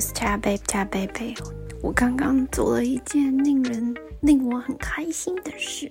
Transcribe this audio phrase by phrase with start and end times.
[0.00, 1.36] was Tab Babe Tab Babe。
[1.82, 5.90] 我刚刚做了一件令人令我很开心的事，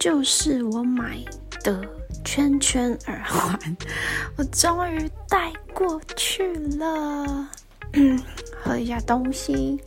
[0.00, 1.24] 就是我买
[1.62, 1.80] 的
[2.24, 3.76] 圈圈耳环，
[4.36, 7.48] 我终于戴过去了。
[8.60, 9.80] 喝一下东西。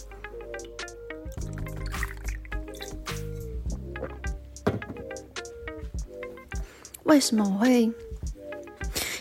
[7.03, 7.91] 为什么我会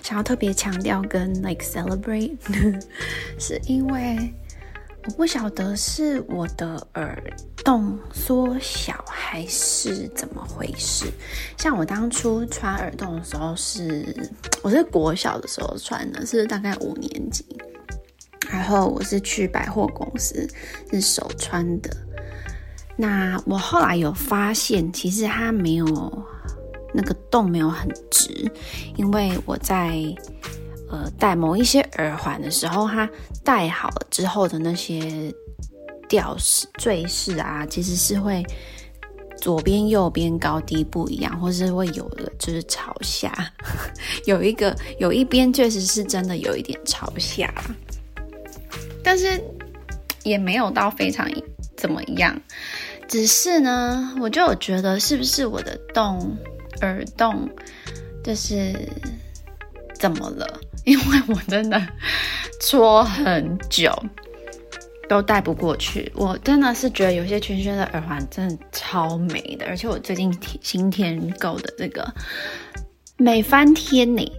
[0.01, 2.37] 想要特别强调跟 like celebrate？
[3.43, 4.33] 是因为
[5.05, 7.21] 我不晓得是我的耳
[7.65, 11.07] 洞缩小还是怎么回事。
[11.59, 14.31] 像我当初穿耳洞的时候是，
[14.63, 17.45] 我是国小的时候穿的，是大概五年级，
[18.49, 20.49] 然后我是去百货公司
[20.93, 21.91] 是手穿的。
[22.97, 25.87] 那我后来有发现，其实它没有。
[26.95, 28.53] 那个洞没有很直，
[28.97, 30.15] 因为我在
[30.93, 33.09] 呃戴某一些耳环的时候，它
[33.43, 35.35] 戴好了之后的那些
[36.09, 38.45] 吊饰坠饰啊，其实是会
[39.41, 43.33] 左边右边高低不一样，或是会有的就是朝下，
[44.27, 47.53] 有一个有一边确实是真的有一点朝下，
[49.03, 49.43] 但是
[50.23, 51.29] 也没有到非常
[51.77, 52.41] 怎么样，
[53.09, 56.37] 只是呢，我就有觉得是不是我的洞。
[56.81, 57.49] 耳洞
[58.25, 58.75] 就是
[60.01, 60.61] 怎么了？
[60.85, 61.81] 因为我真的
[62.61, 63.93] 搓很久
[65.09, 66.11] 都戴不过去。
[66.15, 72.13] 我真的是觉得有些圈圈的耳环真的超美的，而且我最近新添购的这个
[73.17, 74.33] 美翻天呢，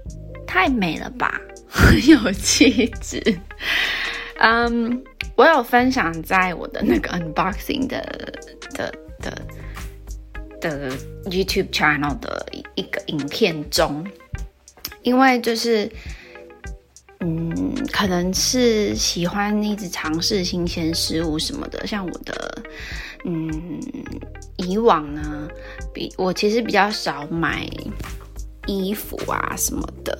[0.45, 3.21] 太美了吧， 很有气质。
[4.39, 5.03] 嗯，
[5.35, 8.01] 我有分享在我的那个 unboxing 的
[8.73, 9.41] 的的。
[10.63, 10.89] 的
[11.25, 14.07] YouTube channel 的一个影片中，
[15.01, 15.91] 因为就是，
[18.03, 22.61] 可能是喜欢一直尝试新鲜事物什么的，像我的，
[23.23, 23.79] 嗯，
[24.57, 25.47] 以往呢，
[25.93, 27.65] 比我其实比较少买
[28.67, 30.19] 衣服啊什么的，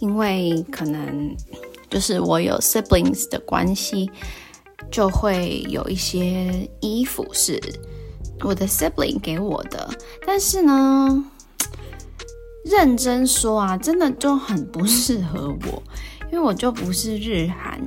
[0.00, 1.34] 因为可能
[1.88, 4.10] 就是我有 siblings 的关系，
[4.90, 7.58] 就会有一些衣服是。
[8.42, 9.88] 我的 sibling 给我的，
[10.26, 11.24] 但是呢，
[12.66, 15.82] 认真说啊，真的就很不适合我，
[16.32, 17.78] 因为我就不是日韩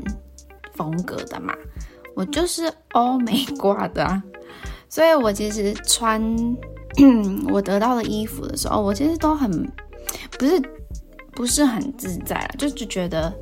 [0.76, 1.54] 风格的嘛，
[2.16, 4.24] 我就是欧美挂的啊，
[4.88, 6.22] 所以我其实穿
[7.50, 9.52] 我得到的衣服的时候，我其实都很
[10.38, 10.62] 不是
[11.32, 13.34] 不是很自在啊，就就觉得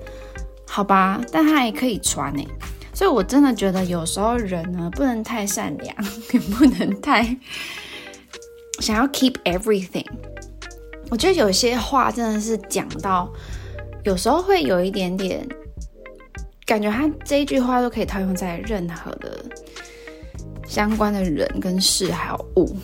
[0.65, 2.47] 好吧，但它也可以穿欸。
[2.95, 5.95] 所以，我真的觉得有时候人呢，不能太善良，
[6.31, 7.37] 也不能太
[8.79, 10.05] 想要 keep everything。
[11.09, 13.31] 我觉得有些话真的是讲到，
[14.03, 15.47] 有时候会有一点点
[16.65, 19.43] 感觉，他这一句话都可以套用在任何的
[20.67, 22.75] 相关的人跟事还有物。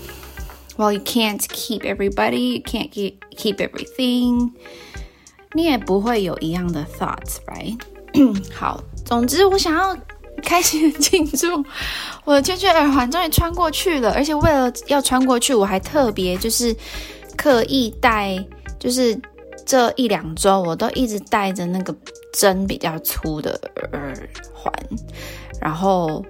[0.77, 4.51] Well, you can't keep everybody, you can't keep keep everything。
[5.53, 7.77] 你也不会有一样的 thoughts, right？
[8.53, 8.83] 好。
[9.05, 9.97] 总之，我想要
[10.43, 11.65] 开心的庆祝
[12.23, 16.75] 我的圈圈耳环终于穿过去了，而且为了要穿过去，我还特别就是
[17.35, 18.45] 刻意戴，
[18.77, 19.19] 就是
[19.69, 21.95] 这一两周我都一直戴着那个
[22.33, 23.51] 针比较粗的
[23.93, 24.15] 耳
[24.51, 24.73] 环，
[25.61, 26.25] 然后，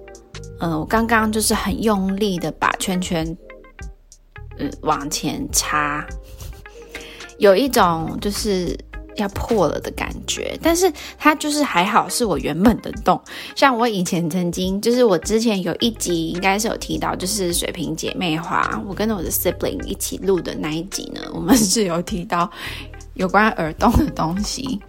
[0.58, 3.34] 嗯、我刚刚就是很用力的把圈圈，
[4.58, 6.06] 嗯，往前插，
[7.38, 8.78] 有一种就是。
[9.16, 13.20] 要破了的感觉，但是它就是还好，是我原本的洞。
[13.54, 22.50] 像我以前曾经，就是我之前有一集应该是有提到，就是水瓶姐妹花，我跟着我的 sibling 一起录的那一集呢，我们是有提到
[23.20, 24.80] 有关耳洞的东西。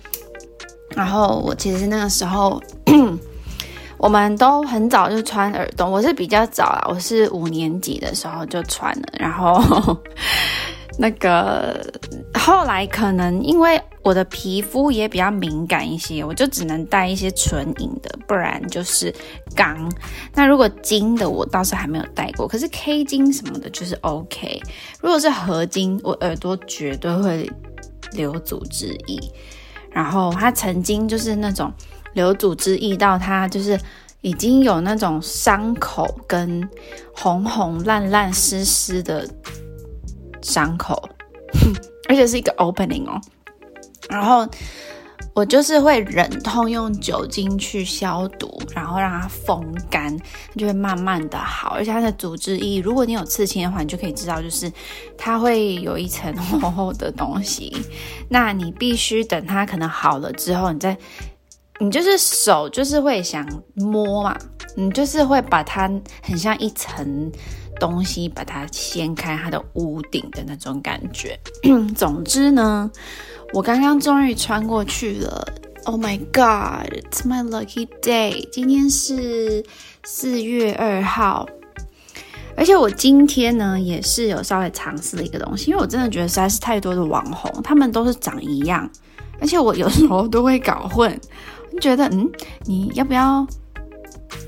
[0.95, 2.61] 然后我其实那个时候，
[3.99, 9.61] 我们都很早就穿耳洞，我是比较早啦，我是五年级的时候就穿了，然后。
[10.99, 11.89] 那个
[12.33, 19.11] 后来可能因为我的皮肤也比较敏感一些，我就只能戴一些纯银的，不然就是
[19.55, 19.89] 钢。
[20.35, 22.45] 那如果金的，我倒是还没有戴过。
[22.45, 24.61] 可是 K 金什么的，就是 OK。
[24.99, 27.49] 如果是合金，我耳朵绝对会
[28.13, 29.19] 留组织液。
[29.91, 31.71] 然后他曾经就是那种
[32.13, 33.77] 留组织液到他就是
[34.21, 36.67] 已经有那种伤口跟
[37.13, 39.27] 红红烂烂湿湿的。
[40.41, 41.01] 伤口，
[42.09, 43.19] 而且是一个 opening 哦。
[44.09, 44.47] 然后
[45.33, 51.69] 我就是会忍痛用酒精去消毒，然后让它风干，它就会慢慢的好。
[51.75, 54.71] 而且它的组织液，如果你有刺青的话，你就可以知道，就是
[55.17, 57.75] 它会有一层厚厚的东西。
[58.27, 60.97] 那你必须等它可能好了之后，你再
[61.79, 64.37] 你就是手就是会想摸嘛，
[64.75, 65.89] 你就是会把它
[66.21, 67.31] 很像一层
[67.79, 71.39] 东西把它掀开它的屋顶的那种感觉。
[71.95, 72.91] 总之呢，
[73.53, 75.45] 我刚刚终于穿过去了。
[75.83, 78.47] Oh my God, it's my lucky day！
[78.49, 79.63] 今天是
[80.03, 81.45] 四月二号，
[82.55, 88.89] 而且我今天呢也是有稍微尝试了一个东西，因为我真的觉得实在是太多的网红，他们都是长一样，
[89.41, 91.19] 而且我有时候都会搞混。
[91.81, 92.29] 觉得嗯，
[92.65, 93.45] 你要不要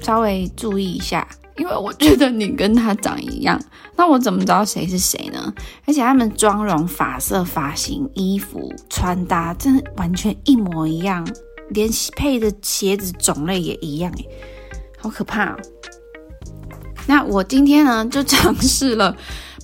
[0.01, 1.27] 稍微注意一下？
[1.57, 3.59] 因为我觉得你跟他长一样，
[3.95, 5.53] 那我怎么知道谁是谁呢？
[5.85, 11.27] 而且他们妆容、发色、发型、衣服、穿搭，真的完全一模一样，
[11.69, 14.25] 连配的鞋子种类也一样，哎，
[14.97, 15.55] 好可怕！
[17.05, 19.15] 那我今天呢，就尝试了，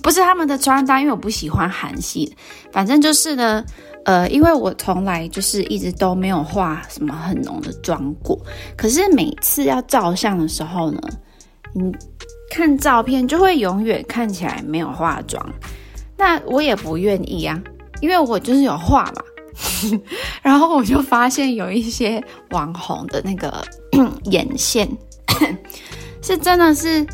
[0.02, 2.36] 不是他们的穿搭，因为我不喜欢韩系，
[2.72, 3.64] 反正就是呢。
[4.06, 8.36] 呃，因为我从来就是一直都没有化什么很浓的妆过，
[8.74, 10.98] 可是每次要照相的时候呢，
[11.74, 11.92] 你
[12.50, 15.44] 看照片就会永远看起来没有化妆。
[16.16, 17.60] 那我也不愿意啊，
[18.00, 19.22] 因为我就是有化嘛。
[20.42, 23.62] 然后我就发现有一些网红的那个
[24.30, 24.88] 眼线
[26.22, 27.06] 是真的是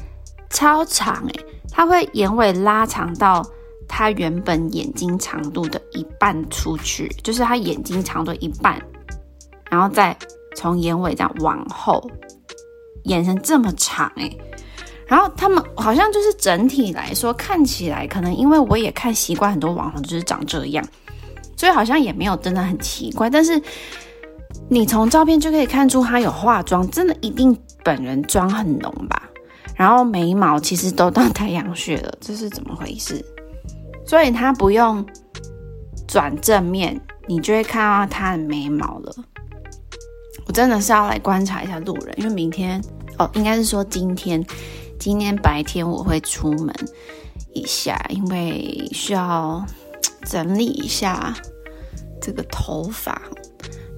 [0.50, 3.44] 超长诶、欸，它会眼尾拉长到。
[3.88, 8.82] 他原本眼睛长度的一半出去，就是他眼睛长度一半，
[9.70, 10.14] 然后再
[10.56, 12.04] 从眼尾这样往后
[13.06, 14.38] 延伸这么长哎、欸，
[15.06, 20.84] 然后他们好像就是整体来说看起来，可能因为我也看习惯很多网红就是长这样，
[21.56, 23.30] 所以好像也没有真的很奇怪。
[23.30, 23.60] 但是
[24.68, 29.22] 你从照片就可以看出他有化妆，真的一定本人妆很浓吧？
[29.74, 33.24] 然后眉毛其实都到太阳穴了，这是怎么回事？
[34.06, 35.04] 所以他不用
[36.08, 39.14] 转正面，你就会看到他的眉毛了。
[40.46, 42.80] 我真的是要来观察一下路人，因为明天
[43.18, 44.44] 哦，应该是说今天，
[44.98, 46.74] 今天白天我会出门
[47.54, 49.64] 一下，因为需要
[50.24, 51.34] 整理一下
[52.20, 53.20] 这个头发。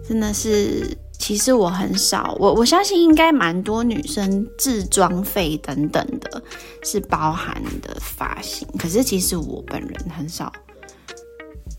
[0.07, 6.43] 真的是，其实我很少，我我相信应该蛮多女生置装费等等的，
[6.83, 8.67] 是包含的发型。
[8.79, 10.51] 可是其实我本人很少，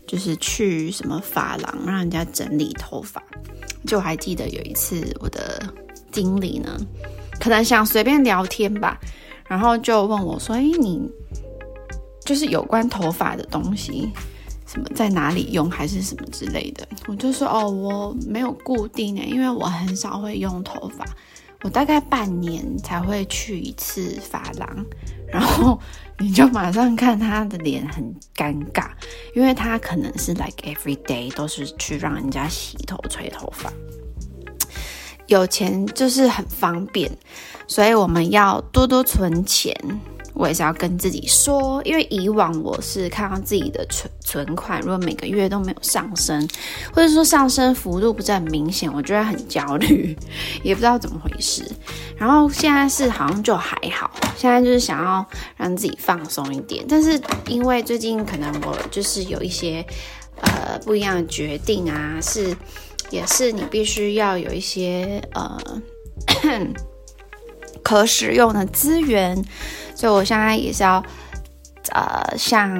[0.06, 3.20] 就是去什么发廊让人家整理头发。
[3.86, 5.60] 就还记得有一次，我的
[6.12, 6.78] 经理呢，
[7.40, 9.00] 可能想随便聊天吧，
[9.48, 11.00] 然后就问我说：“哎，你
[12.24, 14.12] 就是有关头发的东西。”
[14.72, 21.04] 什么在哪里用还是什么之类的，我就说哦，我没有固定的，因为我很少会用头发，
[21.64, 24.86] 我大概半年才会去一次发廊，
[25.26, 25.76] 然后
[26.20, 28.90] 你就马上看他的脸很尴尬，
[29.34, 33.72] 因为他可能是 like every day 都是去让人家洗头吹头发，
[35.30, 37.08] 有钱就是很方便，
[37.68, 39.74] 所以我们要多多存钱。
[40.32, 46.48] 我也是要跟自己说，因为以往我是看到自己的存存款，如果每个月都没有上升，
[46.94, 50.16] 或者说上升幅度不是很明显，我觉得很焦虑，
[50.62, 51.62] 也不知道怎么回事。
[52.16, 55.24] 然后现在是好像就还好，现在就是想要
[55.56, 59.84] 让自己放松一点，但是因为最近可能我就是有一些
[60.40, 62.56] 呃不一样的决定啊，是
[63.10, 65.58] 也是你必须要有一些呃
[67.82, 69.36] 可使用的资源。
[69.94, 71.04] 所以，我现在也是要，
[71.92, 72.74] 呃，像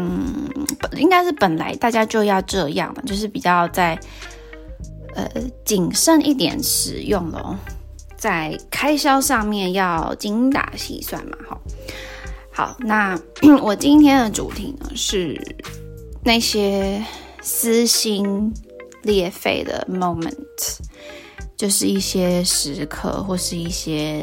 [0.96, 3.98] 应该是本来大家就要这样的，就是比较在
[5.14, 5.28] 呃
[5.64, 7.56] 谨慎一点使用咯，
[8.16, 11.60] 在开销上面要精打细算嘛，哈。
[12.52, 13.18] 好，那
[13.62, 15.38] 我今天的主题呢是
[16.24, 17.04] 那些
[17.42, 18.52] 私心
[19.02, 20.78] 裂肺的 moment，
[21.56, 24.22] 就是一些时刻或是一些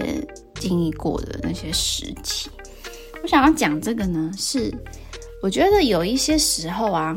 [0.55, 2.49] 经历过的那些时期。
[3.23, 4.73] 我想要讲这个呢，是
[5.41, 7.15] 我觉得有一些时候啊，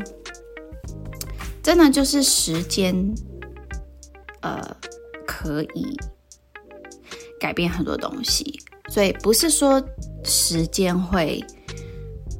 [1.63, 2.93] 真的就是时间，
[4.41, 4.75] 呃，
[5.25, 5.97] 可以
[7.39, 9.81] 改变很多东西，所以不是说
[10.23, 11.43] 时间会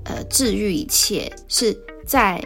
[0.06, 1.76] 呃治愈一切，是
[2.06, 2.44] 在、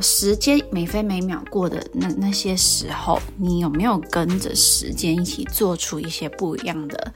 [0.00, 7.12] 时间每分每秒过的那那些时候，你有没有跟着时间一起做出一些不一样的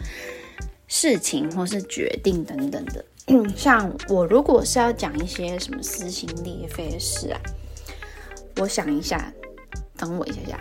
[0.87, 3.05] 事情或是决定等等的，
[3.57, 7.41] 像我如果是要讲一些什么撕心裂肺的事啊，
[8.57, 9.33] 我想一下，
[9.97, 10.61] 等我一下下。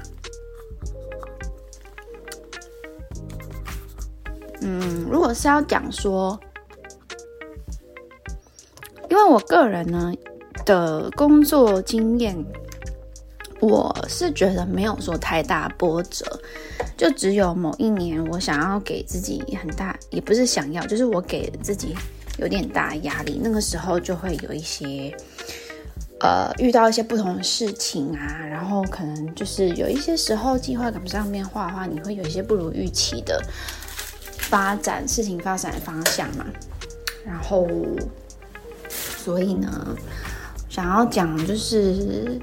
[4.62, 6.40] 嗯，如果是要讲说，
[9.10, 10.14] 因为我个人呢
[10.66, 12.36] 的工作经验
[13.60, 16.26] 我是觉得没有说太大波折，
[16.98, 21.96] 就只有某一年我想要给自己很大，也不是想要，就是我给自己
[22.40, 23.40] 有点大压力。
[23.44, 25.16] 那个时候就会有一些，
[26.22, 33.40] 呃，遇到一些不同的事情啊，然后可能就是有一些时候计划赶不上变化的话，你会有一些不如预期的
[34.40, 36.46] 发展，事情发展的方向嘛。
[37.24, 37.68] 然后，
[38.90, 39.96] 所以呢，
[40.72, 42.40] 想要讲就是。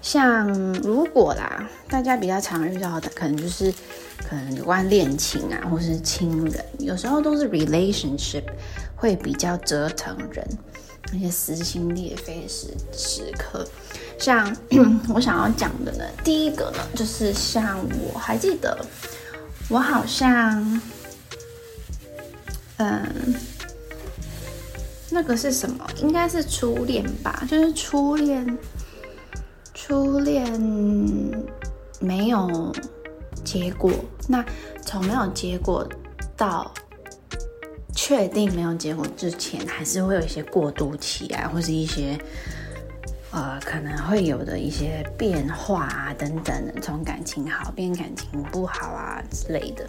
[0.00, 3.70] 像如果啦，大家比较常遇到的，可能就是
[4.28, 8.44] 可能有关恋情啊，或是亲人，有时候都是 relationship
[8.94, 10.46] 会比较折腾人，
[11.12, 13.68] 那些撕心裂肺的时时刻。
[14.18, 14.56] 像
[15.12, 17.78] 我想要讲的呢，第一个呢，就是像
[18.14, 18.78] 我还记得，
[19.68, 20.80] 我好像，
[22.76, 23.34] 嗯，
[25.10, 25.86] 那个是什么？
[26.02, 28.58] 应该是初恋吧，就是初恋。
[29.74, 30.44] 初恋
[32.00, 32.72] 没有
[33.44, 33.90] 结果，
[34.28, 34.44] 那
[34.84, 35.88] 从没有结果
[36.36, 36.70] 到
[37.94, 42.18] 确定没有结果之前，还是会有一些过渡期啊，或是一些
[43.30, 49.88] 呃可能会有的一些变化啊等等，从感情好变感情不好啊之类的。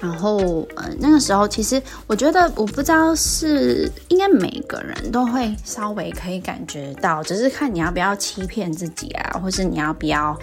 [0.00, 10.36] 然后，呃，那个时候其实我觉得，我不知道是应该每个人都会稍微可以感觉到，只是看你要不要欺骗自己啊，或是你要不要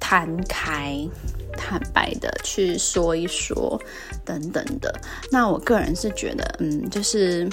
[0.00, 0.96] 摊开、
[1.52, 3.78] 坦白的去说一说
[4.24, 4.94] 等等的。
[5.30, 7.46] 那我个人是觉得，嗯，就是，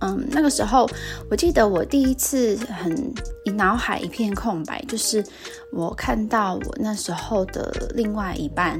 [0.00, 0.86] 嗯，那个时候
[1.30, 3.14] 我记得我第一次很
[3.56, 5.24] 脑海一片空白，就是
[5.72, 8.78] 我看到我那时候的另外一半。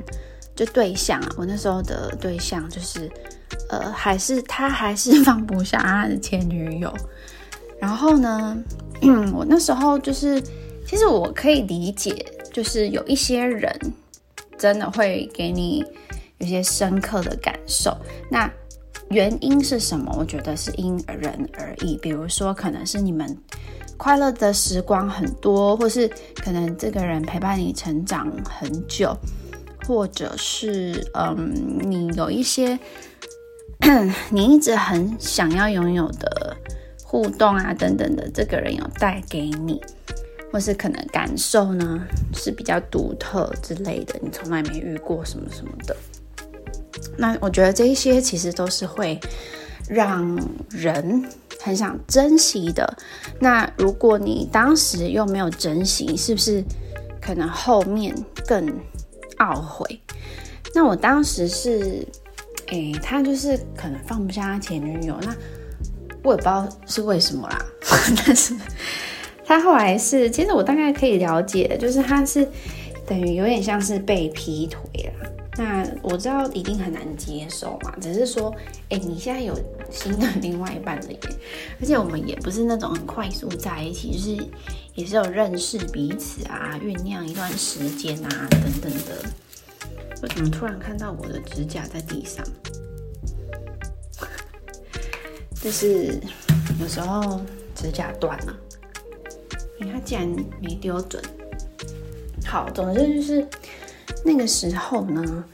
[0.57, 3.11] 就对象啊，我那时候的对象就是，
[3.69, 6.93] 呃，还是他还是放不下他的前女友。
[7.79, 8.57] 然后呢，
[9.35, 10.43] 我那时候就是，
[10.87, 13.71] 其实我可以理解，就是有一些人
[14.57, 15.85] 真的会给你
[16.39, 17.95] 有些深刻的感受。
[18.31, 18.51] 那
[19.11, 20.11] 原因是什么？
[20.19, 21.99] 我觉得是因人而异。
[21.99, 23.39] 比如说，可能是你们
[23.99, 26.11] 快乐的时光很多，或是
[26.43, 29.15] 可能这个人陪伴你成长很久。
[29.87, 32.77] 或者是嗯，你有一些
[34.31, 36.57] 你一直很想要拥有的
[37.05, 39.81] 互动啊等等的，这个人有带给你，
[40.51, 42.03] 或是可能感受呢
[42.35, 45.97] 是比较独特之类的，你从来没遇过什么什么的。
[47.17, 49.21] 那我觉得这一些其实都是会
[49.89, 50.37] 让
[50.69, 51.25] 人
[51.61, 52.97] 很想珍惜的。
[53.39, 56.65] 那如果你当时又没有珍惜，是不是
[57.21, 58.13] 可能后面
[58.49, 58.67] 更？
[59.39, 60.01] 懊悔，
[60.75, 62.07] 那我当时是，
[62.69, 65.35] 哎，他就是可能放不下他前女友，那
[66.23, 67.65] 我也不知道是为什么啦。
[68.27, 68.55] 但是
[69.45, 72.49] 他后来是，其实我大概可以了解，就是他是
[73.07, 74.83] 等于有点像是被劈腿
[75.21, 75.33] 了。
[75.59, 78.55] 那我知道一定很难接受嘛，只是说，
[78.91, 79.59] 哎，你现在有
[79.91, 81.19] 新的另外一半了耶，
[81.81, 84.47] 而且我们也不是那种很快速在一起，就是。
[84.97, 89.25] 也是有认识彼此啊，酝酿一段时间啊，等等的。
[90.23, 92.43] 我怎么突然看到我的指甲在地上？
[95.63, 96.19] 就是
[96.81, 97.43] 有时候
[97.75, 98.57] 指甲断了，
[99.81, 100.27] 哎，他竟然
[100.63, 101.23] 没丢准。
[102.47, 103.47] 好，总之就是
[104.25, 105.45] 那个时候呢，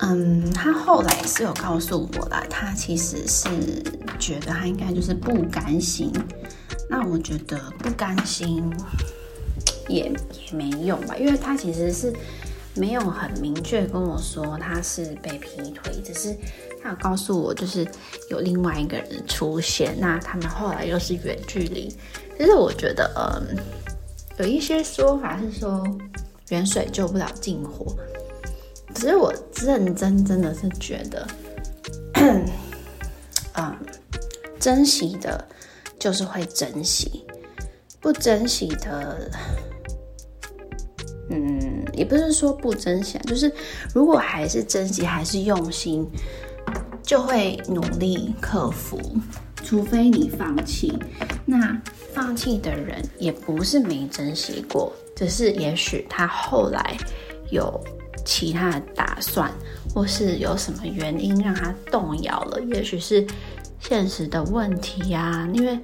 [0.00, 3.48] 嗯，他后来是有告诉我啦，他其实是
[4.18, 6.12] 觉得他应该就是不甘心。
[6.88, 8.72] 那我觉得不甘心
[9.88, 10.12] 也也
[10.52, 12.12] 没用吧，因为他其实是
[12.74, 16.36] 没有很明确跟我说他是被劈腿，只是
[16.82, 17.86] 他有告诉我就是
[18.30, 21.94] 有另外一个人出现，那他们后来又是远距离。
[22.36, 23.56] 其实我觉得，嗯，
[24.38, 25.82] 有一些说法是说
[26.50, 27.96] 远水救不了近火，
[28.94, 31.26] 只是我认真真的是觉得，
[33.54, 33.76] 嗯，
[34.58, 35.48] 珍惜的。
[36.04, 37.24] 就是会珍惜，
[37.98, 39.30] 不珍惜的，
[41.30, 43.50] 嗯，也不是说不珍惜，就是
[43.94, 46.06] 如果还是珍惜，还是用心，
[47.02, 49.00] 就会努力克服。
[49.64, 50.92] 除非你放弃，
[51.46, 51.80] 那
[52.12, 56.94] 放弃的人也不是没珍惜过，只是也许他后来
[57.50, 57.82] 有
[58.26, 59.50] 其他的打算，
[59.94, 63.26] 或是有什么原因让他动摇了，也许是。
[63.86, 65.78] 现实的问题呀、啊，因为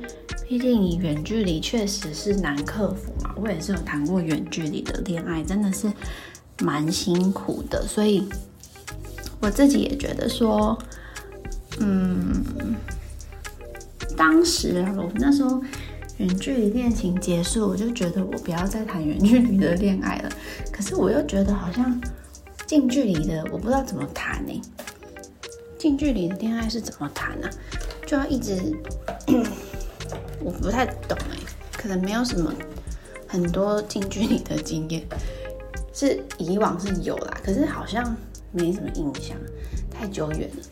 [0.49, 3.35] 毕竟你远距离确实是难克服嘛。
[3.37, 5.92] 我也是有谈过远距离的恋爱，真的是
[6.62, 7.87] 蛮辛苦的。
[7.87, 8.26] 所以
[9.38, 10.76] 我自己也觉得说，
[11.78, 12.42] 嗯，
[14.16, 15.62] 当时我那时候
[16.16, 20.30] 远距离恋情结束，我就觉得我不要再谈远距离的恋爱了。
[20.73, 22.00] 可是我又觉得好像
[22.66, 24.61] 近距离的，我不知道怎么谈呢？
[25.78, 27.49] 近距离的恋爱是怎么谈呢？
[28.11, 28.61] 就要一直，
[30.43, 31.37] 我不太懂哎，
[31.79, 32.52] 可能没有什么
[33.29, 35.07] 很多近距离的经验，
[35.95, 38.17] 是以往是有啦，可是好像
[38.50, 39.37] 没什么印象，
[39.88, 40.62] 太久远了。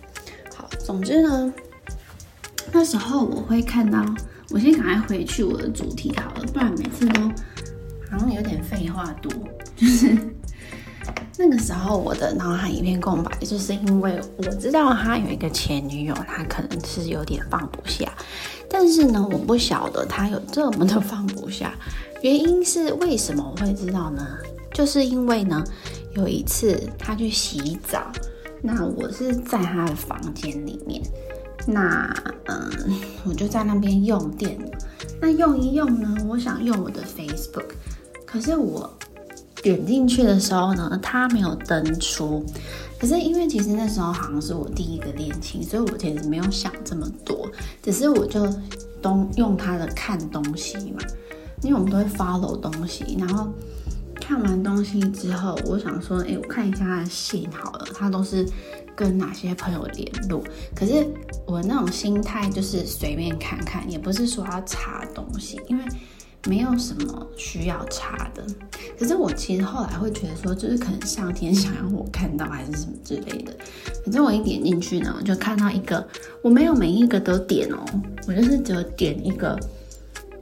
[0.56, 1.54] 好，总之呢，
[2.72, 4.04] 那时候我会看到，
[4.50, 7.20] 我先赶快回去我的主题好了，不然每次都
[8.10, 9.32] 好像有点废话多，
[9.76, 10.18] 就是。
[11.40, 18.12] 那个时候我的脑海一片空白，就是因为我知道他有一个前女友，他可能是有点放不下，
[18.68, 21.72] 但是呢，我不晓得他有这么的放不下。
[22.22, 24.26] 原因是为什么我会知道呢？
[24.74, 25.62] 就是因为呢，
[26.16, 28.10] 有一次他去洗澡，
[28.60, 31.00] 那我是在他的房间里面，
[31.68, 32.12] 那
[32.46, 34.58] 嗯，我就在那边用电，
[35.20, 37.66] 那用一用呢，我想用我的 Facebook，
[38.26, 38.92] 可是我。
[39.62, 42.44] 点进去的时候呢，他没有登出。
[42.98, 47.48] 可是因为其实那时候好像是我第一个恋情，所以我其实没有想这么多，
[47.80, 48.52] 只是我就
[49.00, 51.00] 都用他的看东西嘛，
[51.62, 53.16] 因为我们都会 follow 东西。
[53.16, 53.48] 然后
[54.16, 58.44] 看完东西之后，我想说，哎，我看一下他的信好了，他都是
[58.96, 60.42] 跟哪些朋友联络。
[60.74, 61.06] 可是
[61.46, 65.84] 我那种心态就是随便看看，也不是说要查东西，因为。
[66.48, 68.42] 没有什么需要查的，
[68.98, 73.54] 可是我其实后来会觉得说，就是可能上天想要我看到还是什么之类的。
[74.02, 76.08] 反正我一点进去呢，我就看到一个，
[76.42, 77.84] 我没有每一个都点哦，
[78.26, 79.58] 我就是只有点一个，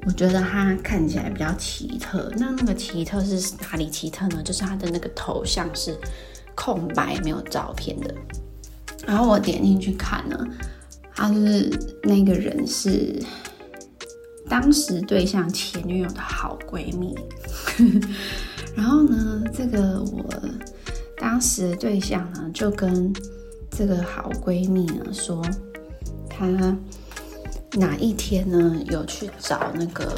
[0.07, 2.31] 我觉得它看起来比较奇特。
[2.37, 4.41] 那那个奇特是哪里奇特呢？
[4.45, 5.99] 就是它的那个头像是
[6.55, 8.15] 空白，没有照片的。
[9.05, 10.39] 然后我点进去看呢，
[11.13, 13.21] 它就是那个人是。
[14.49, 17.15] 当时对象前女友的好闺蜜，
[18.77, 20.25] 然后呢，这个我
[21.19, 23.13] 当时的对象呢，就跟
[23.71, 25.45] 这个好闺蜜呢说，
[26.29, 26.47] 她
[27.73, 30.17] 哪一天呢有去找那个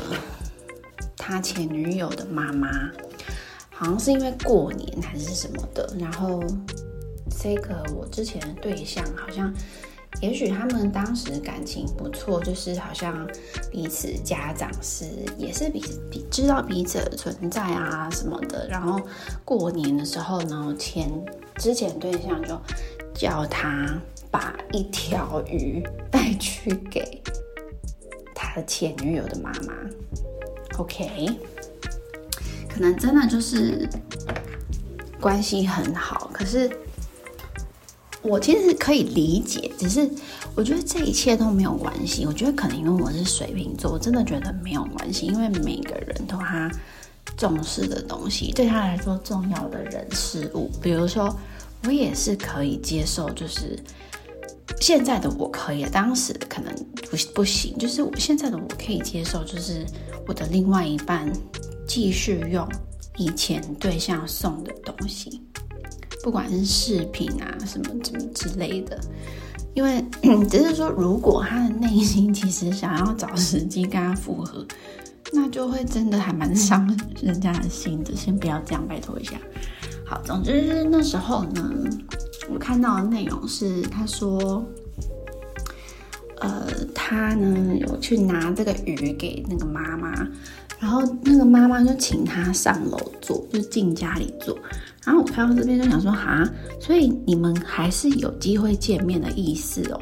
[1.16, 2.68] 他前女友的妈妈，
[3.70, 6.42] 好像是因为过年还是什么的，然后
[7.40, 9.52] 这个我之前的对象好像。
[10.20, 13.26] 也许他们当时感情不错，就是好像
[13.70, 15.04] 彼此家长是
[15.36, 18.66] 也是彼彼知道彼此的存在啊什么的。
[18.68, 19.00] 然后
[19.44, 21.08] 过年的时候呢，前
[21.56, 22.60] 之前对象就
[23.14, 23.86] 叫他
[24.30, 27.22] 把一条鱼带去给
[28.34, 29.72] 他的前女友的妈妈。
[30.78, 31.28] OK，
[32.68, 33.88] 可能真的就是
[35.20, 36.68] 关系很好，可是。
[38.28, 40.08] 我其实可以理解，只是
[40.54, 42.26] 我觉得这一切都没有关系。
[42.26, 46.70] 我觉得可能因为我是水瓶座，我真的觉得没有关系，因为每个人都他
[47.36, 51.34] 重视的东西，对他来说重要的人事物，比如说
[51.84, 53.78] 我也是可以接受，就是
[54.80, 56.74] 现在的我可以，当时可能
[57.10, 59.86] 不不行，就是我现在的我可以接受，就是
[60.26, 61.32] 我的另外一半
[61.86, 62.68] 继续用
[63.16, 65.40] 以前对象送的东西。
[66.28, 69.00] 不管是饰品啊，什么什么之类的，
[69.72, 70.04] 因为
[70.50, 74.62] 只是说，如果他的内心其实想要找时机跟他复合，
[75.32, 76.86] 那就会真的还蛮伤
[77.22, 78.14] 人家的心的。
[78.14, 79.38] 先不要这样，拜托一下。
[80.04, 81.72] 好，总之那时候呢，
[82.52, 84.62] 我看到的内容是他说，
[86.40, 90.28] 呃，他呢有去拿这个鱼给那个妈妈，
[90.78, 94.54] 然后那个妈妈就请他上楼坐，就进家里坐。
[95.08, 96.46] 然后我看到这边就想说，哈，
[96.78, 99.98] 所以你们还是有机会见面的意思哦。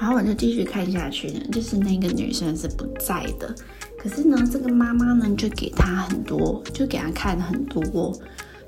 [0.00, 3.54] 然后我就继续看下去呢，就是那个女生是不在的，
[3.98, 8.10] 可是呢，这个妈妈呢就给她很多，就给她看很多，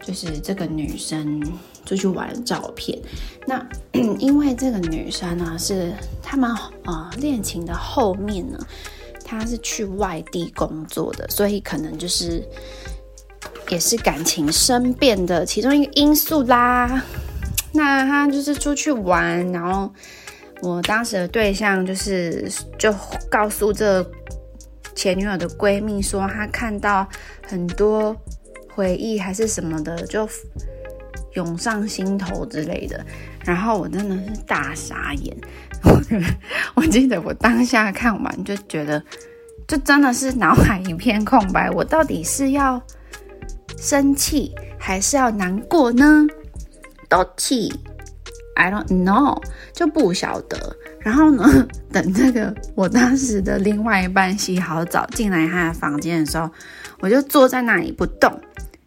[0.05, 1.43] 就是这个女生
[1.87, 2.99] 出去玩的照片。
[3.47, 3.67] 那
[4.21, 8.59] 因为这个女生呢是他们呃恋情的后面呢，
[9.25, 12.47] 她是去外地工作的，所以可能就是。
[13.71, 17.03] 也是感情生变的其中一个因素啦。
[17.73, 19.91] 那他就是出去玩，然后
[20.61, 22.93] 我当时的对象就是就
[23.31, 24.05] 告诉这
[24.97, 27.09] 前女友的闺蜜说，他看到
[27.47, 28.15] 很多
[28.75, 30.29] 回忆还是什么的，就
[31.35, 33.07] 涌上心头之类的。
[33.45, 35.37] 然后我真的是大傻眼，
[36.75, 39.01] 我记得我当下看完就觉得，
[39.69, 41.71] 就真的是脑海一片空白。
[41.71, 42.83] 我到底是要？
[43.81, 46.27] 生气还是要难过呢？
[47.09, 47.73] 都气
[48.55, 50.77] ，I don't know，就不晓得。
[51.01, 56.49] 然后呢， 等这个我当时的另外一半洗好澡进来他的房间的时候，
[57.01, 58.31] 我就坐在那里不动。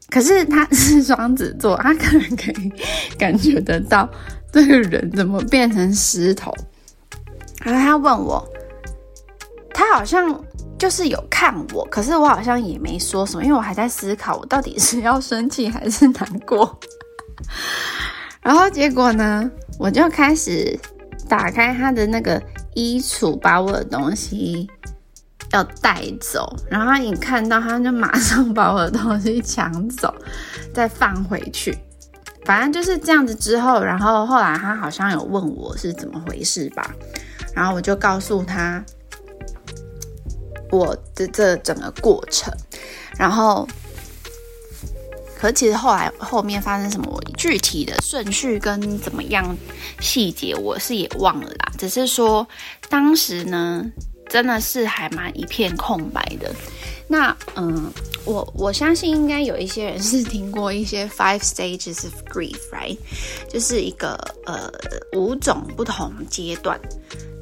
[0.09, 2.71] 可是他是双子座，他可能可以
[3.17, 4.07] 感觉得到
[4.51, 6.53] 这个人怎么变成石头。
[7.63, 8.47] 然后他问我，
[9.73, 10.39] 他好像
[10.83, 16.77] 就是有看我，可是我好像也没说什么，因为我还在思考我到底是要生气还是难过。
[18.43, 20.77] 然后结果呢，我就开始
[21.29, 22.43] 打开他的那个
[22.73, 24.69] 衣橱，把我的东西
[25.53, 26.53] 要带走。
[26.69, 30.13] 然后他一看到，他就马上把我的东西抢走，
[30.73, 31.77] 再放回去。
[32.43, 33.33] 反正就是这样子。
[33.33, 36.93] 之后，然后后来他好像有问我是怎么回事吧。
[37.55, 38.83] 然后我就告诉他
[40.77, 42.53] 我的这整个过程。
[43.17, 43.67] 然后。
[45.35, 49.53] 可其实后来后面发生什么，我具体的顺序跟怎么样
[49.99, 51.69] 细节，我是也忘了啦。
[51.77, 52.47] 只是说
[52.87, 53.83] 当时呢，
[54.29, 56.49] 真的是还蛮一片空白的。
[57.09, 57.91] 那嗯，
[58.23, 62.97] 我我相信应该有一些人是听过一些 five stages of grief，right？
[63.49, 64.13] 就是一个
[64.45, 64.71] 呃
[65.11, 66.79] 五种不同阶段。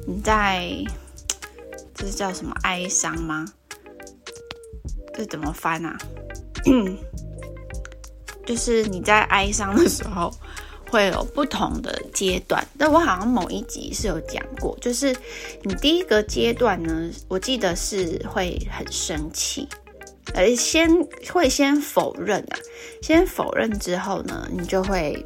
[0.08, 0.74] 你在
[2.02, 3.46] 这是叫什么哀伤吗？
[5.14, 5.96] 这怎么翻啊？
[8.44, 10.28] 就是你在哀伤的时候，
[10.90, 12.66] 会有不同的阶段。
[12.76, 15.14] 但我好像某一集是有讲过，就是
[15.62, 19.68] 你第一个阶段呢，我记得是会很生气，
[20.34, 20.90] 而先
[21.32, 22.58] 会先否认啊，
[23.00, 25.24] 先否认之后呢，你就会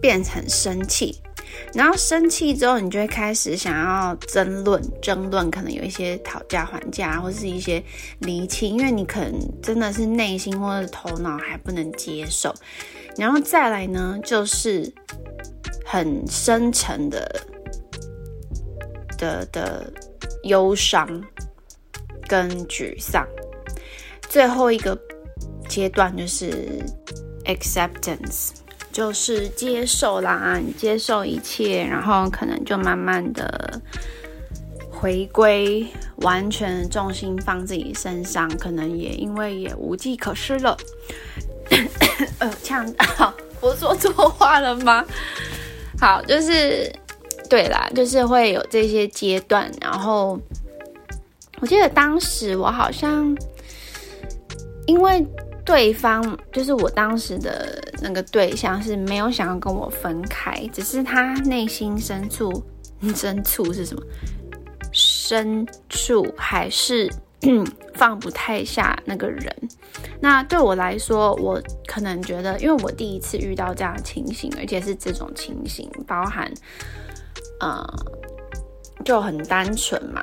[0.00, 1.20] 变成生气。
[1.74, 7.82] 然后生气之后，你就会开始想要争论，争论可能有一些讨价还价，或是一些
[8.20, 12.54] 厘清，因为你可能真的是内心或者头脑还不能接受。
[13.16, 14.92] 然后再来呢，就是
[15.84, 17.42] 很深沉的
[19.18, 19.92] 的的
[20.44, 21.06] 忧伤
[22.28, 23.26] 跟沮丧。
[24.28, 24.96] 最后一个
[25.68, 26.80] 阶段就是
[27.46, 28.63] acceptance。
[28.94, 33.80] 就是接受啦，你接受一切，然后可能就慢慢的
[34.88, 35.84] 回归，
[36.18, 40.76] 完全重心放自己身上，可能也因为也无计可施了。
[42.38, 45.04] 呃，呛到， 我说错话了吗？
[45.98, 46.88] 好，就是
[47.50, 50.38] 对啦，就是会有这些阶段，然后
[51.60, 53.36] 我记得当时我好像
[54.86, 55.26] 因为。
[55.64, 62.62] 对方就是我当时的那个对象，是没有想要跟我分开，只是他内心深处，
[63.14, 64.02] 深处是什么？
[64.92, 67.10] 深处还是
[67.94, 69.56] 放不太下那个人。
[70.20, 76.52] 那对我来说，我可能觉得，因为我第一次遇到这样的情形，而且是这种情形，包含，
[77.60, 77.82] 呃，
[79.02, 80.22] 就很单纯嘛，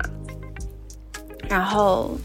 [1.50, 2.16] 然后。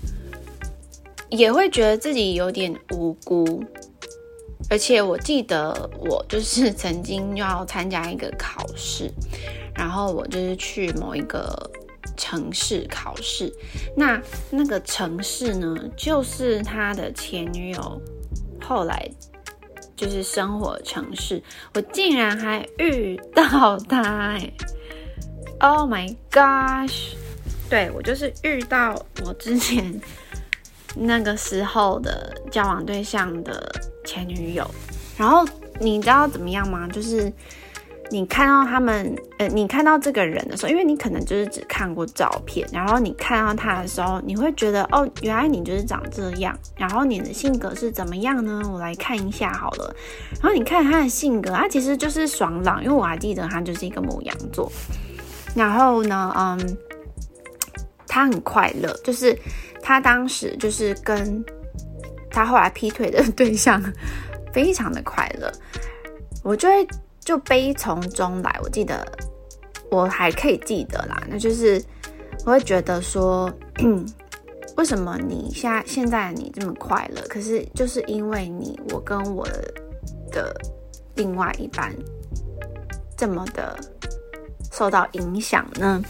[1.31, 3.65] 也会觉得自己有点无辜，
[4.71, 9.11] 而且我记得我就是曾经要参加一个考试，
[9.75, 11.71] 然后我就是去某一个
[12.17, 13.53] 城市考试，
[13.97, 18.01] 那那个城市呢，就是他的前女友
[18.63, 19.11] 后来
[19.97, 21.43] 就是生活城市，
[21.75, 24.53] 我竟然还遇到他欸
[25.59, 27.15] ，Oh my gosh！
[27.69, 30.01] 对，我就是遇到我之前。
[30.99, 33.71] 那个时候的交往对象的
[34.05, 34.69] 前女友，
[35.19, 35.47] 然后
[35.79, 36.89] 你知道怎么样吗？
[36.89, 37.31] 就是
[38.11, 46.57] 你看到他们，呃，你看到这个人的时候，因为你可能就是只看过照片，然后你看到他的时候，你会觉得哦，原来你就是长这样。
[46.77, 48.63] 然后你的性格是怎么样呢？
[48.73, 49.95] 我来看一下好了。
[50.41, 54.73] 然后你看他的性格，他其实就是爽朗，因为我还记得他就是一个牡羊座。
[55.55, 56.77] 然后呢，嗯，
[58.07, 59.37] 他很快乐，就是。
[59.87, 61.45] 他当时就是跟
[62.29, 63.81] 他后来劈腿的对象
[64.53, 65.49] 非常的快乐，
[66.43, 66.85] 我就会
[67.21, 68.59] 就悲从中来。
[68.65, 69.07] 我记得
[69.89, 71.81] 我还可以记得啦，那就是
[72.45, 73.49] 我会觉得说，
[74.77, 77.23] 为什么你现在现在你这么快乐？
[77.29, 79.47] 可是就是因为你，我跟我
[80.33, 80.53] 的
[81.15, 81.95] 另外一半
[83.17, 83.79] 这么的
[84.73, 86.03] 受到影响呢？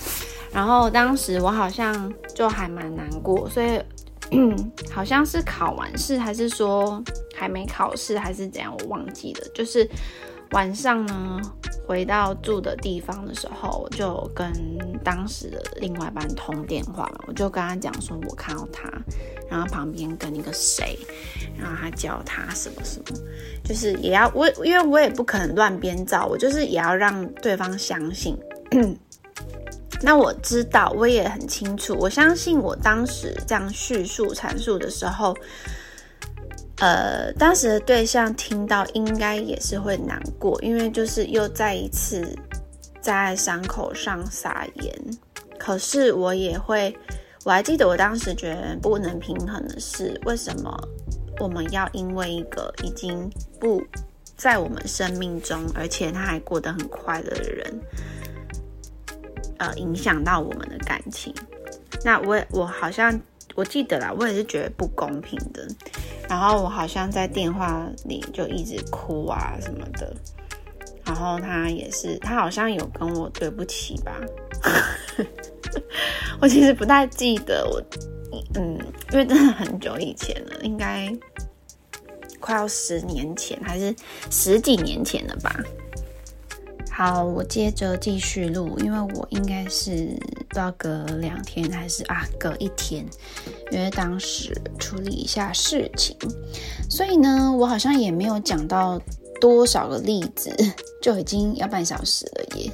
[0.56, 3.78] 然后当时我好像就还蛮难过，所以，
[4.90, 9.46] 好像是考完试还是说还没考试还是怎样，我忘记了。
[9.54, 9.86] 就是
[10.52, 11.38] 晚上呢，
[11.86, 14.50] 回到住的地方的时候，我就跟
[15.04, 18.90] 当时的另外一班通电话，我就跟他讲说，我看到他，
[19.50, 20.98] 然后旁边跟一个谁，
[21.60, 23.18] 然后他叫他什么什么，
[23.62, 28.34] 就是也要我，因为我也不可能乱编造，我就是也要让对方相信。
[30.02, 35.36] 那我知道，我也很清楚，我相信我当时这样叙述阐述的时候。
[36.78, 42.38] 呃，当时的对象听到应该也是会难过，因为就是又再一次
[43.00, 44.94] 在伤口上撒盐。
[45.58, 46.94] 可是我也会，
[47.44, 50.78] 我还记得我当时觉得不能平衡的是，为什么
[51.40, 53.26] 我们要因为一个已经
[53.58, 53.82] 不
[54.36, 57.80] 在我们生命中，而且他还过得很快乐的人，
[59.58, 61.34] 呃，影响到我们的感情？
[62.04, 63.18] 那我我好像
[63.54, 65.66] 我记得啦，我也是觉得不公平的。
[66.28, 70.12] 然后我好像在电话里就一直哭啊什么的，
[71.04, 74.20] 然后他也是，他好像有跟我对不起吧，
[76.42, 77.80] 我其实不太记得我，
[78.54, 78.76] 嗯，
[79.12, 81.08] 因为真的很久以前了，应该
[82.40, 83.94] 快要十年前还是
[84.28, 85.60] 十几年前了吧。
[86.96, 90.16] 好，我接着继续录，因为我应该是
[90.48, 93.06] 不知道隔两天还是啊隔一天，
[93.70, 96.16] 因为当时处理一下事情，
[96.88, 98.98] 所以呢，我好像也没有讲到
[99.42, 100.50] 多少个例子，
[101.02, 102.72] 就已经要半小时了耶。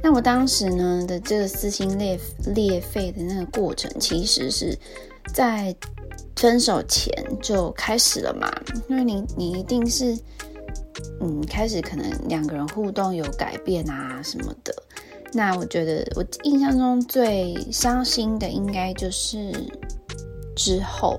[0.00, 2.16] 那我当时呢的这个撕心裂
[2.54, 4.78] 裂肺的那个过程，其实是
[5.34, 5.74] 在
[6.36, 8.48] 分手前就开始了嘛，
[8.88, 10.16] 因为你你一定是。
[11.20, 14.74] 嗯，开始可能两个人互动有改变啊什么的。
[15.32, 19.50] 那我觉得我印象中最伤心的应该就是
[20.54, 21.18] 之后，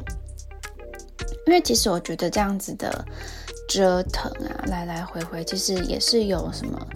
[1.47, 3.03] 因为其实我觉得这样子的
[3.67, 6.87] 折腾啊，来来回回，其实也是有什么，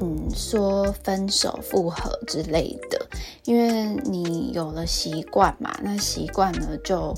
[0.00, 3.06] 嗯，说分手复合之类的。
[3.44, 7.14] 因为你有了习惯嘛，那习惯了就。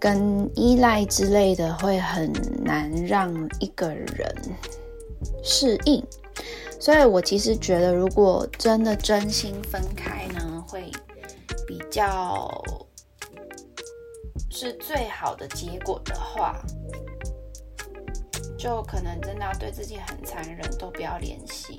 [0.00, 2.32] 跟依赖之类的会很
[2.64, 4.34] 难让一个人
[5.44, 6.02] 适应，
[6.80, 10.90] 所以我其实觉得，如果真的真心分开呢，会
[11.66, 12.50] 比较
[14.50, 16.56] 是最好的结果的话，
[18.58, 21.76] 就可能真的要对自己很残忍，都不要联系。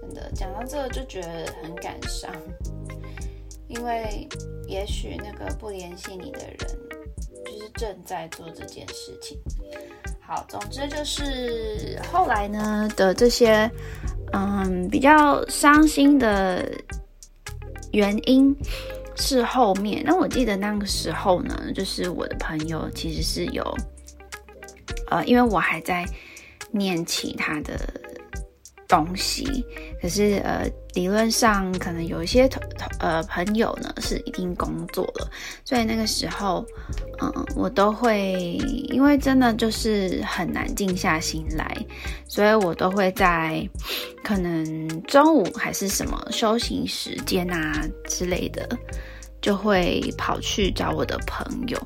[0.00, 2.28] 真的讲到这个就觉得很感伤。
[3.72, 4.28] 因为
[4.68, 6.58] 也许那个不联系你的人，
[7.44, 9.38] 就是正在做这件事情。
[10.20, 13.68] 好，总之就是后来呢的这些，
[14.32, 16.70] 嗯，比较伤心的
[17.92, 18.54] 原因
[19.16, 20.02] 是后面。
[20.04, 23.64] 那我记得那个时候呢，就是我的朋友其实是有，
[25.10, 26.06] 呃，因为我还在
[26.70, 27.78] 念其他的。
[28.92, 29.64] 东西，
[30.02, 35.30] 可是呃，理论上可能有一些同同呃朋友呢是已经工作了，
[35.64, 36.62] 所以那个时候，
[37.22, 38.58] 嗯、我都会
[38.90, 41.74] 因为真的就是很难静下心来，
[42.28, 43.66] 所以我都会在
[44.22, 48.68] 可能中午还是什么休息时间啊之类的，
[49.40, 51.78] 就会跑去找我的朋友，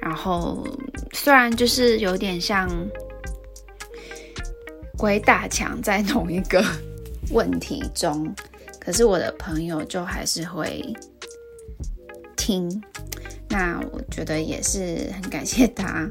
[0.00, 0.66] 然后
[1.12, 2.66] 虽然就是有点像。
[5.00, 6.62] 归大强在同一个
[7.32, 8.30] 问题中，
[8.78, 10.84] 可是我的朋友就还是会
[12.36, 12.68] 听，
[13.48, 16.06] 那我觉得也是很感谢他。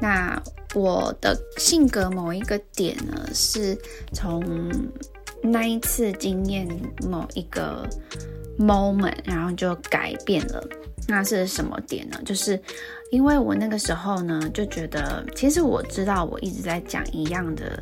[0.00, 0.42] 那
[0.74, 3.78] 我的性格某一个点呢，是
[4.12, 4.42] 从
[5.40, 6.66] 那一次经验
[7.08, 7.88] 某一个
[8.58, 10.60] moment，然后就改变了。
[11.06, 12.20] 那是什么点呢？
[12.24, 12.60] 就是
[13.12, 17.80] 因为我那个时候呢，就觉得其实我知道我一直在讲一样的。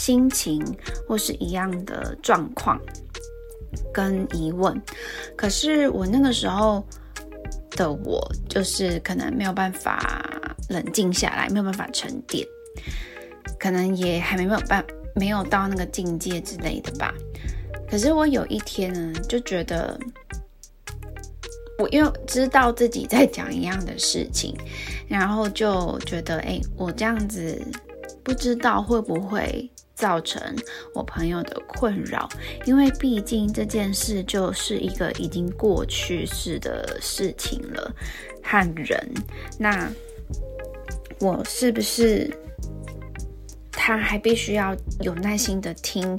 [0.00, 0.64] 心情
[1.06, 2.80] 或是一样的状况
[3.92, 4.80] 跟疑问，
[5.36, 6.82] 可是我那个时候
[7.72, 12.46] 的我，就是可能没有办法冷静下来，没有办法沉淀，
[13.58, 14.82] 可能也还没有办
[15.14, 17.12] 没有到那个境界之类的吧。
[17.86, 20.00] 可是我有一天呢，就觉得
[21.78, 24.56] 我因为知道自己在讲一样的事情，
[25.06, 27.60] 然后就觉得，哎，我这样子
[28.24, 29.70] 不知道会不会。
[30.00, 30.40] 造成
[30.94, 32.26] 我朋友的困扰，
[32.64, 37.94] 因为毕竟这件事就是一个已经过去式的事情了，
[38.42, 38.98] 和人，
[39.58, 39.92] 那
[41.20, 42.34] 我是不是
[43.70, 46.18] 他还必须要有耐心的听？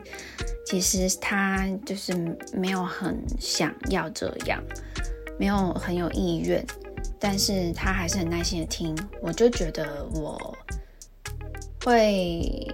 [0.67, 2.13] 其实他就是
[2.53, 4.63] 没有很想要这样，
[5.39, 6.63] 没有很有意愿，
[7.19, 10.55] 但是他还是很耐心的听，我就觉得我。
[11.83, 12.67] 会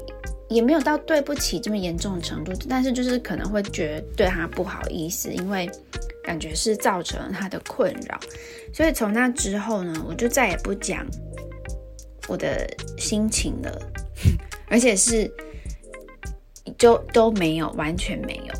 [0.49, 5.69] 也没有到对不起这么严重的程度，但是就是可能会觉得对他不好意思，因为
[6.23, 8.19] 感觉是造成了他的困扰，
[8.73, 11.05] 所以从那之后呢，我就再也不讲
[12.27, 13.91] 我的心情了，
[14.69, 15.29] 而且是
[16.77, 18.53] 就都没有，完全没有。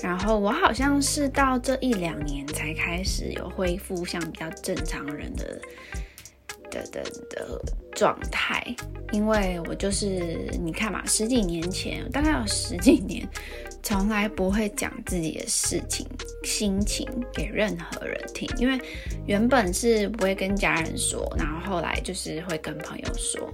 [0.00, 5.60] 然后我好像是到这一两年才开始有恢复像比较正常人的
[6.72, 8.64] 的的的状态，
[9.12, 13.28] 因为我就是你看嘛，十几年前，大概有十几年，
[13.82, 16.06] 从来不会讲自己的事情、
[16.42, 18.80] 心情给任何人听，因为
[19.26, 23.48] 原本是不会跟家人说，然后后来就是会跟朋友说，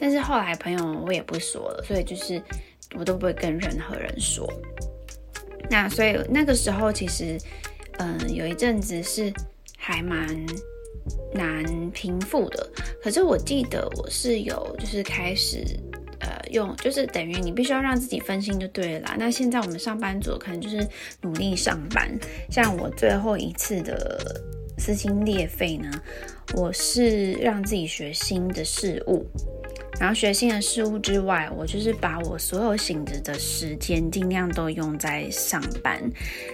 [0.00, 2.42] 但是后来朋友我也不说了，所以就是
[2.96, 4.50] 我都不会跟任何人说。
[5.70, 7.38] 那所以那个时候其实，
[7.98, 9.32] 嗯、有一阵子是
[9.76, 10.26] 还蛮
[11.32, 12.70] 难平复的。
[13.02, 15.64] 可是我记得我是有就是开始
[16.20, 19.16] 呃用，就是等于你必须要让自己分心就对了啦。
[19.18, 20.86] 那现在我们上班族可能就是
[21.22, 22.16] 努力上班。
[22.50, 24.42] 像我最后一次的
[24.78, 25.90] 撕心裂肺呢，
[26.54, 29.26] 我是让自己学新的事物。
[30.00, 36.02] 然后学新的事物之外，我就是把我所有醒着的时间尽量都用在上班。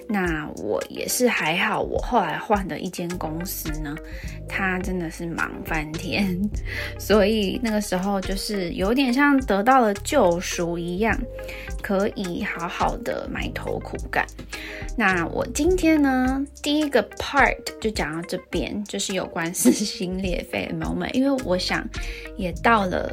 [0.06, 3.96] 那我也是还好，我后来换的一间公司呢，
[4.46, 6.38] 它真的是忙翻天，
[7.00, 11.18] 所以那个时候就是有点像得到了救赎一样，
[11.80, 14.26] 可以好好的埋头苦干。
[14.96, 21.88] 那我今天呢，第一个 part 就讲到这边，就是有关撕 心裂肺的 moment，因为我想
[22.36, 23.10] 也到了。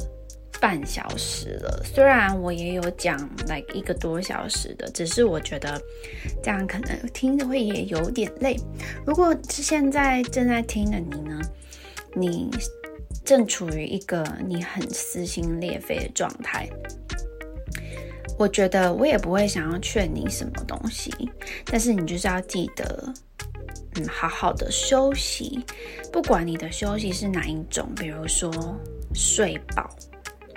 [0.61, 5.79] 半小时了，虽然我也有讲 like 一个多小时的，只是我觉得
[6.41, 8.55] 这样可能听着会也有点累。
[9.05, 11.39] 如果是现在正在听的你呢，
[12.15, 12.49] 你
[13.23, 16.67] 正处于一个你很撕心裂肺的状态，
[18.37, 21.11] 我觉得我也不会想要劝你什么东西，
[21.65, 23.13] 但是你就是要记得，
[23.95, 25.63] 嗯，好好的休息，
[26.11, 28.51] 不管你的休息是哪一种，比如说
[29.13, 29.89] 睡饱。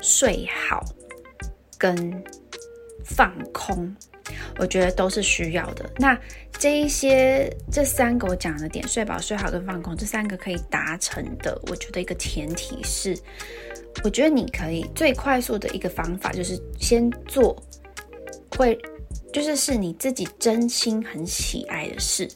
[0.00, 0.84] 睡好
[1.76, 1.96] 跟
[3.04, 3.94] 放空，
[4.58, 5.90] 我觉得都是需要的。
[5.96, 6.18] 那
[6.52, 13.16] 这一些这三个我讲的点，睡饱、睡好跟放空这三个可以达成的，我觉得一个前提是，
[14.04, 17.56] 我觉得你可以最快速的一个方法就是先做
[18.56, 18.78] 会，
[19.32, 22.28] 就是是你自己真心很喜爱的事。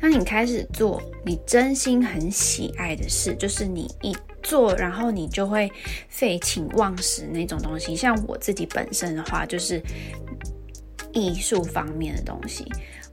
[0.00, 4.16] 当你开始做你真心很喜爱的事，就是你一。
[4.42, 5.70] 做，然后你就会
[6.08, 7.94] 废寝忘食那种东西。
[7.94, 9.82] 像我自己本身的话，就是
[11.12, 12.64] 艺术方面的东西。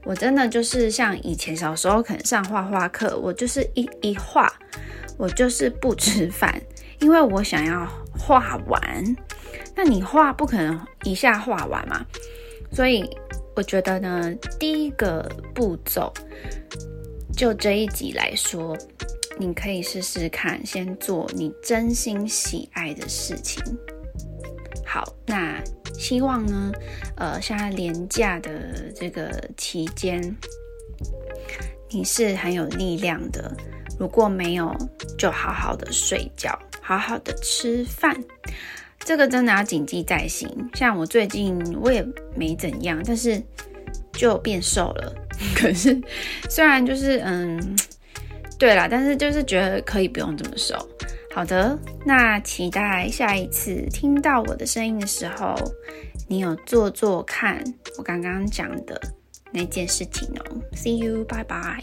[0.04, 4.50] 我真的就是像以前小时候可能上画画课，我就是一一画，
[5.16, 6.54] 我就是不吃饭，
[7.00, 7.86] 因为我想要
[8.16, 9.16] 画完。
[9.74, 12.04] 那你画不可能一下画完嘛？
[12.72, 13.04] 所以
[13.54, 16.12] 我觉得呢，第一个步骤，
[17.36, 18.76] 就这一集来说。
[19.40, 23.62] 你可以试试看，先做你真心喜爱的事情。
[24.84, 25.62] 好，那
[25.96, 26.72] 希望呢，
[27.16, 30.20] 呃，现在连假的这个期间，
[31.88, 33.56] 你是很有力量的。
[33.96, 34.74] 如果没有，
[35.16, 38.16] 就好好的睡觉，好好的吃饭。
[39.00, 40.48] 这个真的要谨记在心。
[40.74, 43.40] 像我最近我也没怎样，但是
[44.12, 45.14] 就变瘦了。
[45.54, 45.96] 可是
[46.50, 47.76] 虽然就是嗯。
[48.58, 50.76] 对啦，但是就是觉得可以不用这么瘦。
[51.32, 55.54] 好的，那期待下一次听到我的声音的时候，
[56.26, 57.62] 你有做做看
[57.96, 59.00] 我刚刚讲的
[59.52, 60.60] 那件事情哦。
[60.74, 61.80] See you，拜拜。